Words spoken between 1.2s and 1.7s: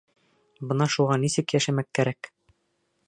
нисек